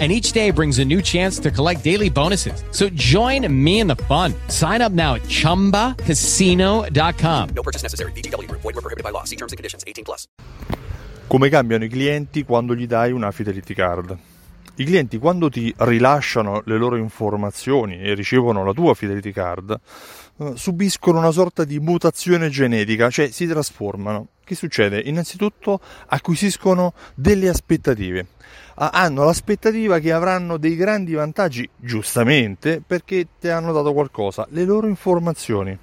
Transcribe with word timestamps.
and 0.00 0.10
each 0.10 0.32
day 0.32 0.50
brings 0.50 0.80
a 0.80 0.84
new 0.84 1.00
chance 1.00 1.38
to 1.38 1.52
collect 1.52 1.84
daily 1.84 2.10
bonuses. 2.10 2.64
So 2.72 2.88
join 2.94 3.46
me 3.48 3.78
in 3.78 3.86
the 3.86 3.94
fun. 3.94 4.34
Sign 4.48 4.82
up 4.82 4.90
now 4.90 5.14
at 5.14 5.22
ChumbaCasino.com. 5.28 7.48
No 7.54 7.62
purchase 7.62 7.84
necessary. 7.84 8.10
BGW. 8.12 8.50
Void 8.50 8.64
were 8.64 8.72
prohibited 8.72 9.04
by 9.04 9.10
law. 9.10 9.22
See 9.22 9.36
terms 9.36 9.52
and 9.52 9.56
conditions. 9.56 9.84
18 9.86 10.02
plus. 10.02 10.26
Come 11.28 11.48
cambiano 11.48 11.84
i 11.84 11.88
clienti 11.88 12.44
quando 12.44 12.74
gli 12.74 12.86
dai 12.86 13.12
una 13.12 13.30
fidelity 13.30 13.74
card? 13.74 14.18
I 14.76 14.84
clienti 14.84 15.18
quando 15.18 15.48
ti 15.48 15.72
rilasciano 15.78 16.62
le 16.64 16.76
loro 16.76 16.96
informazioni 16.96 18.00
e 18.00 18.14
ricevono 18.14 18.64
la 18.64 18.72
tua 18.72 18.94
fidelity 18.94 19.30
card 19.30 19.78
eh, 20.38 20.52
subiscono 20.54 21.18
una 21.18 21.30
sorta 21.30 21.64
di 21.64 21.78
mutazione 21.78 22.48
genetica, 22.48 23.10
cioè 23.10 23.30
si 23.30 23.46
trasformano. 23.46 24.28
Che 24.44 24.54
succede? 24.54 25.00
Innanzitutto 25.00 25.80
acquisiscono 26.06 26.92
delle 27.14 27.48
aspettative 27.48 28.26
hanno 28.76 29.24
l'aspettativa 29.24 29.98
che 29.98 30.12
avranno 30.12 30.56
dei 30.56 30.74
grandi 30.74 31.14
vantaggi, 31.14 31.68
giustamente, 31.76 32.82
perché 32.84 33.28
ti 33.38 33.48
hanno 33.48 33.72
dato 33.72 33.92
qualcosa, 33.92 34.46
le 34.50 34.64
loro 34.64 34.86
informazioni. 34.88 35.76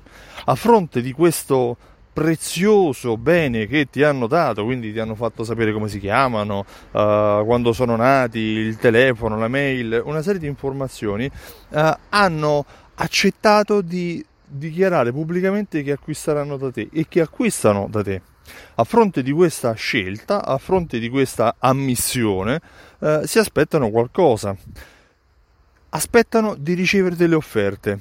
A 0.45 0.55
fronte 0.55 1.01
di 1.01 1.11
questo 1.13 1.77
prezioso 2.13 3.15
bene 3.15 3.67
che 3.67 3.87
ti 3.89 4.03
hanno 4.03 4.27
dato, 4.27 4.65
quindi 4.65 4.91
ti 4.91 4.99
hanno 4.99 5.15
fatto 5.15 5.45
sapere 5.45 5.71
come 5.71 5.87
si 5.87 5.99
chiamano, 5.99 6.59
uh, 6.91 7.45
quando 7.45 7.71
sono 7.71 7.95
nati, 7.95 8.39
il 8.39 8.75
telefono, 8.77 9.37
la 9.37 9.47
mail, 9.47 10.01
una 10.03 10.21
serie 10.21 10.39
di 10.39 10.47
informazioni, 10.47 11.29
uh, 11.69 11.91
hanno 12.09 12.65
accettato 12.95 13.81
di 13.81 14.23
dichiarare 14.51 15.11
pubblicamente 15.11 15.81
che 15.83 15.91
acquisteranno 15.93 16.57
da 16.57 16.71
te 16.71 16.89
e 16.91 17.07
che 17.07 17.21
acquistano 17.21 17.87
da 17.89 18.03
te. 18.03 18.21
A 18.75 18.83
fronte 18.83 19.23
di 19.23 19.31
questa 19.31 19.73
scelta, 19.73 20.43
a 20.45 20.57
fronte 20.57 20.99
di 20.99 21.09
questa 21.09 21.55
ammissione, 21.59 22.59
eh, 22.99 23.21
si 23.25 23.39
aspettano 23.39 23.89
qualcosa. 23.89 24.55
Aspettano 25.89 26.55
di 26.55 26.73
ricevere 26.73 27.15
delle 27.15 27.35
offerte. 27.35 27.99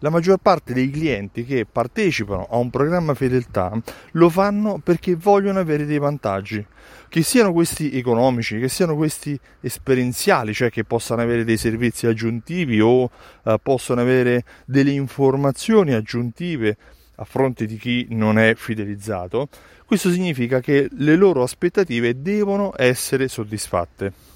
La 0.00 0.10
maggior 0.10 0.38
parte 0.38 0.74
dei 0.74 0.90
clienti 0.90 1.44
che 1.44 1.66
partecipano 1.70 2.46
a 2.50 2.56
un 2.56 2.68
programma 2.68 3.14
fedeltà 3.14 3.72
lo 4.12 4.28
fanno 4.28 4.78
perché 4.82 5.14
vogliono 5.14 5.60
avere 5.60 5.86
dei 5.86 5.98
vantaggi, 5.98 6.64
che 7.08 7.22
siano 7.22 7.52
questi 7.52 7.96
economici, 7.96 8.58
che 8.58 8.68
siano 8.68 8.96
questi 8.96 9.38
esperienziali, 9.60 10.52
cioè 10.52 10.70
che 10.70 10.84
possano 10.84 11.22
avere 11.22 11.44
dei 11.44 11.56
servizi 11.56 12.06
aggiuntivi 12.06 12.80
o 12.80 13.10
eh, 13.44 13.58
possono 13.62 14.00
avere 14.00 14.44
delle 14.66 14.90
informazioni 14.90 15.92
aggiuntive 15.92 16.76
a 17.16 17.24
fronte 17.24 17.64
di 17.66 17.76
chi 17.76 18.06
non 18.10 18.38
è 18.38 18.54
fidelizzato, 18.56 19.48
questo 19.84 20.10
significa 20.10 20.60
che 20.60 20.88
le 20.90 21.14
loro 21.14 21.42
aspettative 21.42 22.20
devono 22.20 22.72
essere 22.76 23.28
soddisfatte. 23.28 24.33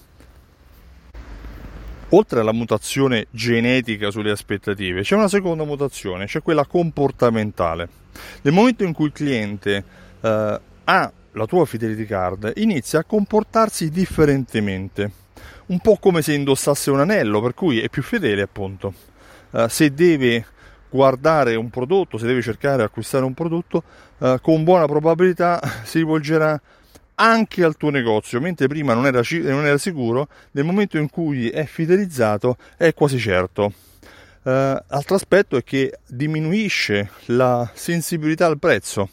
Oltre 2.10 2.40
alla 2.40 2.52
mutazione 2.52 3.26
genetica 3.30 4.10
sulle 4.10 4.30
aspettative, 4.30 5.02
c'è 5.02 5.14
una 5.14 5.28
seconda 5.28 5.64
mutazione, 5.64 6.26
cioè 6.26 6.40
quella 6.40 6.64
comportamentale. 6.64 7.88
Nel 8.42 8.54
momento 8.54 8.82
in 8.82 8.94
cui 8.94 9.06
il 9.06 9.12
cliente 9.12 9.84
eh, 10.20 10.60
ha 10.84 11.12
la 11.32 11.46
tua 11.46 11.66
fidelity 11.66 12.06
card, 12.06 12.52
inizia 12.56 13.00
a 13.00 13.04
comportarsi 13.04 13.90
differentemente, 13.90 15.10
un 15.66 15.80
po' 15.80 15.98
come 15.98 16.22
se 16.22 16.32
indossasse 16.32 16.90
un 16.90 17.00
anello, 17.00 17.42
per 17.42 17.52
cui 17.52 17.80
è 17.80 17.90
più 17.90 18.02
fedele 18.02 18.40
appunto. 18.40 18.94
Eh, 19.50 19.66
se 19.68 19.92
deve 19.92 20.46
guardare 20.88 21.56
un 21.56 21.68
prodotto, 21.68 22.16
se 22.16 22.26
deve 22.26 22.40
cercare 22.40 22.78
di 22.78 22.82
acquistare 22.84 23.26
un 23.26 23.34
prodotto, 23.34 23.82
eh, 24.18 24.38
con 24.40 24.64
buona 24.64 24.86
probabilità 24.86 25.60
si 25.84 25.98
rivolgerà 25.98 26.58
anche 27.20 27.64
al 27.64 27.76
tuo 27.76 27.90
negozio, 27.90 28.40
mentre 28.40 28.68
prima 28.68 28.94
non 28.94 29.06
era, 29.06 29.20
non 29.30 29.66
era, 29.66 29.78
sicuro, 29.78 30.28
nel 30.52 30.64
momento 30.64 30.98
in 30.98 31.10
cui 31.10 31.48
è 31.50 31.64
fidelizzato 31.64 32.56
è 32.76 32.94
quasi 32.94 33.18
certo. 33.18 33.72
Uh, 34.42 34.50
altro 34.86 35.16
aspetto 35.16 35.56
è 35.56 35.64
che 35.64 35.98
diminuisce 36.06 37.10
la 37.26 37.68
sensibilità 37.74 38.46
al 38.46 38.58
prezzo. 38.58 39.10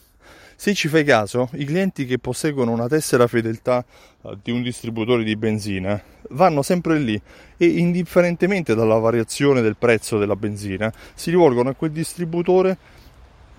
Se 0.56 0.74
ci 0.74 0.88
fai 0.88 1.04
caso, 1.04 1.50
i 1.54 1.66
clienti 1.66 2.06
che 2.06 2.20
posseggono 2.20 2.72
una 2.72 2.88
tessera 2.88 3.28
fedeltà 3.28 3.84
uh, 4.22 4.38
di 4.42 4.52
un 4.52 4.62
distributore 4.62 5.24
di 5.24 5.36
benzina 5.36 6.02
vanno 6.30 6.62
sempre 6.62 7.00
lì 7.00 7.20
e 7.58 7.66
indifferentemente 7.66 8.76
dalla 8.76 8.98
variazione 8.98 9.62
del 9.62 9.76
prezzo 9.78 10.18
della 10.18 10.36
benzina 10.36 10.92
si 11.14 11.32
rivolgono 11.32 11.70
a 11.70 11.74
quel 11.74 11.92
distributore 11.92 12.78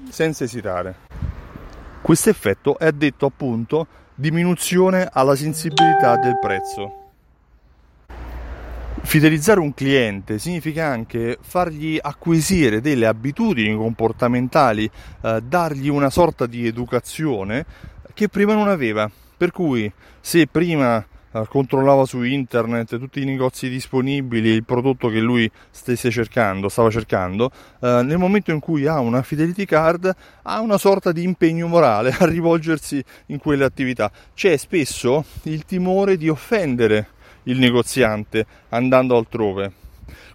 senza 0.09 0.45
esitare. 0.45 1.26
Questo 2.07 2.31
effetto 2.31 2.79
è 2.79 2.93
detto 2.93 3.27
appunto 3.27 3.89
diminuzione 4.15 5.09
alla 5.13 5.35
sensibilità 5.35 6.17
del 6.17 6.39
prezzo. 6.39 7.09
Fidelizzare 9.03 9.59
un 9.59 9.75
cliente 9.75 10.39
significa 10.39 10.87
anche 10.87 11.37
fargli 11.41 11.99
acquisire 12.01 12.81
delle 12.81 13.09
abitudini 13.09 13.75
comportamentali, 13.75 14.89
eh, 15.21 15.43
dargli 15.43 15.89
una 15.89 16.09
sorta 16.09 16.47
di 16.47 16.65
educazione 16.65 17.67
che 18.15 18.29
prima 18.29 18.55
non 18.55 18.69
aveva. 18.69 19.11
Per 19.37 19.51
cui 19.51 19.93
se 20.21 20.47
prima 20.47 21.05
controllava 21.49 22.05
su 22.05 22.23
internet 22.23 22.99
tutti 22.99 23.21
i 23.21 23.25
negozi 23.25 23.69
disponibili, 23.69 24.51
il 24.51 24.65
prodotto 24.65 25.09
che 25.09 25.21
lui 25.21 25.51
stesse 25.71 26.11
cercando, 26.11 26.69
stava 26.69 26.91
cercando, 26.91 27.51
eh, 27.81 28.03
nel 28.03 28.19
momento 28.19 28.51
in 28.53 28.61
cui 28.61 28.87
ha 28.87 29.01
una 29.01 29.23
fidelity 29.23 29.65
card 29.65 30.15
ha 30.43 30.61
una 30.61 30.79
sorta 30.79 31.13
di 31.13 31.23
impegno 31.23 31.67
morale 31.67 32.15
a 32.19 32.27
rivolgersi 32.27 33.03
in 33.27 33.39
quelle 33.39 33.65
attività. 33.65 34.11
C'è 34.35 34.57
spesso 34.57 35.25
il 35.43 35.65
timore 35.65 36.17
di 36.17 36.29
offendere 36.29 37.09
il 37.45 37.59
negoziante 37.59 38.47
andando 38.71 39.17
altrove. 39.17 39.73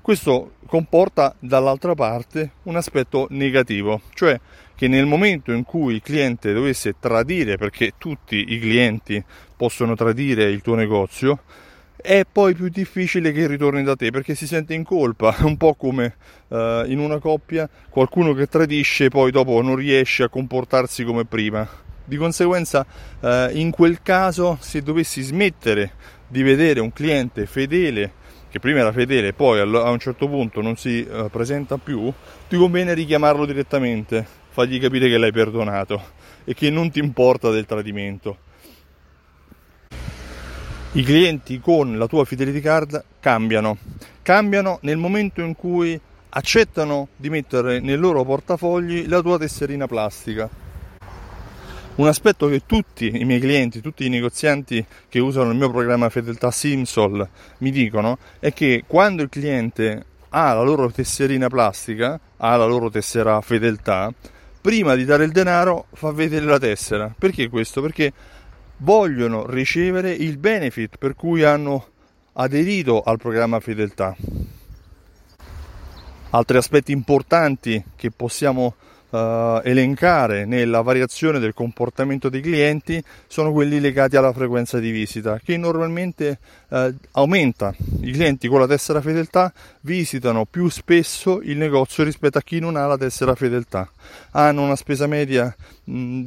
Questo 0.01 0.53
comporta 0.65 1.35
dall'altra 1.39 1.93
parte 1.95 2.53
un 2.63 2.75
aspetto 2.75 3.27
negativo, 3.29 4.01
cioè 4.13 4.39
che 4.81 4.87
nel 4.87 5.05
momento 5.05 5.51
in 5.51 5.63
cui 5.63 5.93
il 5.93 6.01
cliente 6.01 6.53
dovesse 6.53 6.95
tradire, 6.99 7.55
perché 7.55 7.93
tutti 7.99 8.45
i 8.47 8.59
clienti 8.59 9.23
possono 9.61 9.93
tradire 9.93 10.45
il 10.45 10.63
tuo 10.63 10.73
negozio, 10.73 11.43
è 11.95 12.23
poi 12.25 12.55
più 12.55 12.67
difficile 12.69 13.31
che 13.31 13.45
ritorni 13.45 13.83
da 13.83 13.95
te 13.95 14.09
perché 14.09 14.33
si 14.33 14.47
sente 14.47 14.73
in 14.73 14.83
colpa, 14.83 15.35
un 15.45 15.55
po' 15.55 15.75
come 15.75 16.15
uh, 16.47 16.55
in 16.87 16.97
una 16.97 17.19
coppia 17.19 17.69
qualcuno 17.87 18.33
che 18.33 18.47
tradisce 18.47 19.09
poi 19.09 19.29
dopo 19.29 19.61
non 19.61 19.75
riesce 19.75 20.23
a 20.23 20.29
comportarsi 20.29 21.03
come 21.03 21.25
prima. 21.25 21.69
Di 22.03 22.17
conseguenza, 22.17 22.83
uh, 23.19 23.27
in 23.51 23.69
quel 23.69 24.01
caso, 24.01 24.57
se 24.59 24.81
dovessi 24.81 25.21
smettere 25.21 25.91
di 26.27 26.41
vedere 26.41 26.79
un 26.79 26.91
cliente 26.91 27.45
fedele, 27.45 28.13
che 28.49 28.59
prima 28.59 28.79
era 28.79 28.91
fedele 28.91 29.27
e 29.27 29.33
poi 29.33 29.59
a 29.59 29.91
un 29.91 29.99
certo 29.99 30.27
punto 30.27 30.59
non 30.61 30.75
si 30.75 31.07
uh, 31.07 31.29
presenta 31.29 31.77
più, 31.77 32.11
ti 32.49 32.57
conviene 32.57 32.95
richiamarlo 32.95 33.45
direttamente, 33.45 34.25
fargli 34.49 34.79
capire 34.79 35.07
che 35.07 35.19
l'hai 35.19 35.31
perdonato 35.31 36.01
e 36.45 36.55
che 36.55 36.71
non 36.71 36.89
ti 36.89 36.97
importa 36.97 37.51
del 37.51 37.67
tradimento. 37.67 38.49
I 40.93 41.03
clienti 41.03 41.59
con 41.59 41.97
la 41.97 42.05
tua 42.07 42.25
fidelity 42.25 42.59
card 42.59 43.03
cambiano, 43.19 43.77
cambiano 44.21 44.79
nel 44.81 44.97
momento 44.97 45.41
in 45.41 45.55
cui 45.55 45.99
accettano 46.29 47.07
di 47.15 47.29
mettere 47.29 47.79
nel 47.79 47.99
loro 47.99 48.25
portafogli 48.25 49.07
la 49.07 49.21
tua 49.21 49.37
tesserina 49.37 49.87
plastica 49.87 50.49
un 51.95 52.07
aspetto 52.07 52.47
che 52.47 52.63
tutti 52.65 53.19
i 53.19 53.25
miei 53.25 53.39
clienti, 53.39 53.81
tutti 53.81 54.05
i 54.05 54.09
negozianti 54.09 54.83
che 55.09 55.19
usano 55.19 55.51
il 55.51 55.57
mio 55.57 55.69
programma 55.69 56.09
Fedeltà 56.09 56.49
Simsol 56.49 57.27
mi 57.59 57.69
dicono 57.69 58.17
è 58.39 58.53
che 58.53 58.83
quando 58.87 59.21
il 59.21 59.29
cliente 59.29 60.05
ha 60.29 60.53
la 60.53 60.61
loro 60.61 60.89
tesserina 60.89 61.47
plastica, 61.47 62.19
ha 62.37 62.55
la 62.55 62.65
loro 62.65 62.89
tessera 62.89 63.39
fedeltà, 63.41 64.11
prima 64.61 64.95
di 64.95 65.03
dare 65.03 65.25
il 65.25 65.31
denaro 65.31 65.87
fa 65.93 66.11
vedere 66.11 66.45
la 66.45 66.57
tessera. 66.57 67.13
Perché 67.17 67.49
questo? 67.49 67.81
Perché 67.81 68.13
vogliono 68.81 69.45
ricevere 69.47 70.11
il 70.11 70.37
benefit 70.37 70.97
per 70.97 71.15
cui 71.15 71.43
hanno 71.43 71.87
aderito 72.33 73.01
al 73.01 73.17
programma 73.17 73.59
fedeltà. 73.59 74.15
Altri 76.31 76.57
aspetti 76.57 76.91
importanti 76.91 77.83
che 77.95 78.09
possiamo 78.11 78.75
uh, 79.09 79.59
elencare 79.63 80.45
nella 80.45 80.81
variazione 80.81 81.39
del 81.39 81.53
comportamento 81.53 82.29
dei 82.29 82.41
clienti 82.41 83.03
sono 83.27 83.51
quelli 83.51 83.79
legati 83.79 84.15
alla 84.15 84.31
frequenza 84.31 84.79
di 84.79 84.91
visita, 84.91 85.39
che 85.43 85.57
normalmente 85.57 86.39
uh, 86.69 86.93
aumenta. 87.11 87.75
I 88.01 88.11
clienti 88.11 88.47
con 88.47 88.59
la 88.59 88.67
tessera 88.67 89.01
fedeltà 89.01 89.51
visitano 89.81 90.45
più 90.45 90.69
spesso 90.69 91.41
il 91.41 91.57
negozio 91.57 92.03
rispetto 92.03 92.37
a 92.37 92.41
chi 92.41 92.59
non 92.59 92.77
ha 92.77 92.87
la 92.87 92.97
tessera 92.97 93.35
fedeltà. 93.35 93.89
Hanno 94.31 94.63
una 94.63 94.75
spesa 94.75 95.07
media 95.07 95.53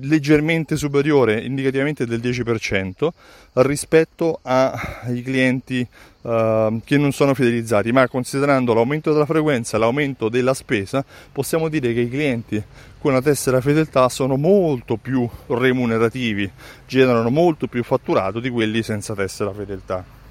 leggermente 0.03 0.77
superiore, 0.77 1.41
indicativamente 1.41 2.07
del 2.07 2.21
10%, 2.21 3.09
rispetto 3.55 4.41
ai 4.43 5.23
clienti 5.23 5.87
uh, 6.23 6.81
che 6.85 6.99
non 6.99 7.13
sono 7.13 7.35
fidelizzati, 7.35 7.93
ma 7.93 8.07
considerando 8.09 8.75
l'aumento 8.75 9.13
della 9.13 9.27
frequenza 9.27 9.77
e 9.77 9.81
l'aumento 9.81 10.29
della 10.29 10.55
spesa, 10.55 11.05
possiamo 11.33 11.69
dire 11.69 11.93
che 11.93 12.01
i 12.01 12.11
clienti 12.11 12.63
con 12.99 13.13
la 13.13 13.23
tessera 13.23 13.61
fedeltà 13.61 14.09
sono 14.09 14.37
molto 14.37 14.97
più 14.97 15.29
remunerativi, 15.47 16.51
generano 16.87 17.31
molto 17.31 17.67
più 17.67 17.83
fatturato 17.83 18.41
di 18.41 18.51
quelli 18.51 18.83
senza 18.83 19.15
tessera 19.15 19.53
fedeltà. 19.53 20.24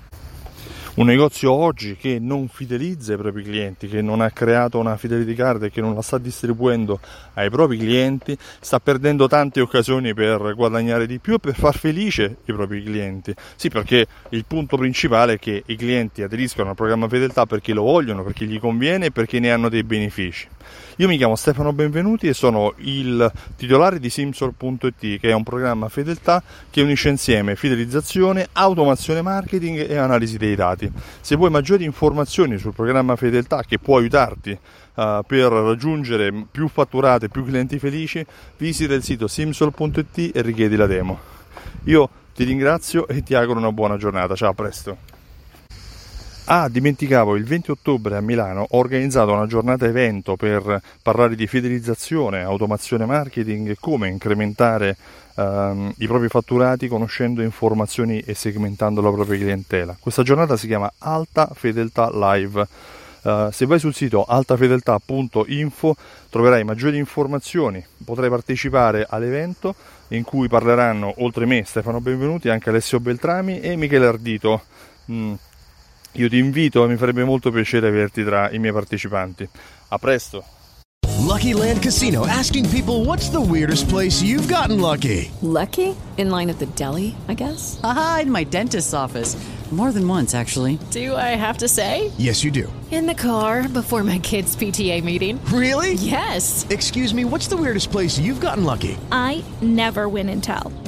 Un 0.95 1.07
negozio 1.07 1.51
oggi 1.51 1.95
che 1.95 2.19
non 2.21 2.47
fidelizza 2.47 3.13
i 3.13 3.17
propri 3.17 3.41
clienti, 3.41 3.87
che 3.87 4.03
non 4.03 4.21
ha 4.21 4.29
creato 4.29 4.77
una 4.77 4.95
fidelity 4.95 5.33
card 5.33 5.63
e 5.63 5.71
che 5.71 5.81
non 5.81 5.95
la 5.95 6.03
sta 6.03 6.19
distribuendo 6.19 6.99
ai 7.33 7.49
propri 7.49 7.79
clienti, 7.79 8.37
sta 8.59 8.79
perdendo 8.79 9.27
tante 9.27 9.59
occasioni 9.59 10.13
per 10.13 10.53
guadagnare 10.53 11.07
di 11.07 11.17
più 11.17 11.33
e 11.33 11.39
per 11.39 11.55
far 11.55 11.75
felice 11.75 12.37
i 12.45 12.53
propri 12.53 12.83
clienti. 12.83 13.33
Sì, 13.55 13.69
perché 13.69 14.05
il 14.29 14.45
punto 14.45 14.77
principale 14.77 15.33
è 15.33 15.39
che 15.39 15.63
i 15.65 15.75
clienti 15.75 16.21
aderiscono 16.21 16.69
al 16.69 16.75
programma 16.75 17.07
fedeltà 17.07 17.47
perché 17.47 17.73
lo 17.73 17.81
vogliono, 17.81 18.23
perché 18.23 18.45
gli 18.45 18.59
conviene 18.59 19.07
e 19.07 19.11
perché 19.11 19.39
ne 19.39 19.51
hanno 19.51 19.69
dei 19.69 19.83
benefici. 19.83 20.47
Io 20.97 21.07
mi 21.07 21.17
chiamo 21.17 21.35
Stefano 21.35 21.73
Benvenuti 21.73 22.27
e 22.27 22.33
sono 22.33 22.73
il 22.77 23.31
titolare 23.57 23.99
di 23.99 24.11
Simsor.it, 24.11 25.19
che 25.19 25.29
è 25.29 25.33
un 25.33 25.43
programma 25.43 25.89
fedeltà 25.89 26.43
che 26.69 26.83
unisce 26.83 27.09
insieme 27.09 27.55
fidelizzazione, 27.55 28.47
automazione 28.53 29.23
marketing 29.23 29.89
e 29.89 29.97
analisi 29.97 30.37
dei 30.37 30.55
dati. 30.55 30.82
Se 31.21 31.35
vuoi 31.35 31.49
maggiori 31.49 31.83
informazioni 31.83 32.57
sul 32.57 32.73
programma 32.73 33.15
fedeltà 33.15 33.63
che 33.63 33.79
può 33.79 33.97
aiutarti 33.97 34.51
uh, 34.51 35.21
per 35.25 35.51
raggiungere 35.51 36.31
più 36.49 36.67
fatturate, 36.67 37.29
più 37.29 37.45
clienti 37.45 37.79
felici, 37.79 38.25
visita 38.57 38.93
il 38.93 39.03
sito 39.03 39.27
simsol.it 39.27 40.35
e 40.35 40.41
richiedi 40.41 40.75
la 40.75 40.87
demo. 40.87 41.19
Io 41.85 42.09
ti 42.33 42.43
ringrazio 42.43 43.07
e 43.07 43.23
ti 43.23 43.35
auguro 43.35 43.59
una 43.59 43.71
buona 43.71 43.97
giornata. 43.97 44.35
Ciao, 44.35 44.51
a 44.51 44.53
presto. 44.53 45.12
Ah, 46.47 46.67
dimenticavo, 46.67 47.37
il 47.37 47.45
20 47.45 47.71
ottobre 47.71 48.17
a 48.17 48.21
Milano 48.21 48.67
ho 48.69 48.77
organizzato 48.77 49.31
una 49.31 49.47
giornata 49.47 49.85
evento 49.85 50.35
per 50.35 50.81
parlare 51.01 51.35
di 51.35 51.47
fidelizzazione, 51.47 52.41
automazione 52.41 53.05
marketing 53.05 53.69
e 53.69 53.77
come 53.79 54.09
incrementare 54.09 54.97
ehm, 55.35 55.93
i 55.99 56.05
propri 56.05 56.27
fatturati 56.27 56.89
conoscendo 56.89 57.41
informazioni 57.41 58.19
e 58.19 58.33
segmentando 58.33 58.99
la 58.99 59.09
propria 59.09 59.39
clientela. 59.39 59.95
Questa 59.97 60.21
giornata 60.21 60.57
si 60.57 60.67
chiama 60.67 60.91
Alta 60.97 61.49
Fedeltà 61.53 62.09
Live. 62.11 62.67
Uh, 63.23 63.49
se 63.51 63.65
vai 63.65 63.79
sul 63.79 63.93
sito 63.93 64.25
altafedeltà.info 64.25 65.95
troverai 66.29 66.65
maggiori 66.65 66.97
informazioni, 66.97 67.81
potrai 68.03 68.27
partecipare 68.27 69.07
all'evento 69.09 69.75
in 70.09 70.25
cui 70.25 70.49
parleranno 70.49 71.13
oltre 71.19 71.45
me 71.45 71.63
Stefano 71.63 72.01
Benvenuti 72.01 72.49
anche 72.49 72.67
Alessio 72.67 72.99
Beltrami 72.99 73.61
e 73.61 73.77
Michele 73.77 74.07
Ardito. 74.07 74.63
Mm 75.09 75.33
io 76.13 76.29
ti 76.29 76.37
invito, 76.37 76.87
mi 76.87 76.97
farebbe 76.97 77.23
molto 77.23 77.51
piacere 77.51 77.87
averti 77.87 78.23
tra 78.23 78.51
i 78.51 78.59
miei 78.59 78.73
partecipanti. 78.73 79.47
A 79.89 79.97
presto! 79.97 80.43
Lucky 81.23 81.53
Land 81.53 81.81
Casino 81.81 82.27
asking 82.27 82.69
people 82.69 83.05
what's 83.05 83.29
the 83.29 83.39
weirdest 83.39 83.87
place 83.87 84.21
you've 84.21 84.47
gotten 84.47 84.79
lucky? 84.79 85.31
Lucky? 85.41 85.95
In 86.17 86.29
line 86.29 86.49
at 86.49 86.59
the 86.59 86.67
deli, 86.75 87.15
I 87.27 87.33
guess? 87.33 87.79
Aha, 87.81 88.19
in 88.23 88.31
my 88.31 88.43
dentist's 88.43 88.93
office. 88.93 89.35
More 89.71 89.91
than 89.91 90.07
once, 90.07 90.35
actually. 90.35 90.77
Do 90.91 91.15
I 91.15 91.35
have 91.35 91.57
to 91.59 91.67
say? 91.67 92.11
Yes, 92.19 92.43
you 92.43 92.51
do. 92.51 92.71
In 92.91 93.07
the 93.07 93.15
car 93.15 93.67
before 93.67 94.03
my 94.03 94.19
kids' 94.19 94.55
PTA 94.55 95.03
meeting. 95.03 95.39
Really? 95.45 95.93
Yes. 95.93 96.67
Excuse 96.69 97.11
me, 97.11 97.25
what's 97.25 97.47
the 97.47 97.57
weirdest 97.57 97.89
place 97.89 98.19
you've 98.19 98.39
gotten 98.39 98.65
lucky? 98.65 98.97
I 99.11 99.43
never 99.63 100.07
win 100.07 100.29
and 100.29 100.43
tell. 100.43 100.71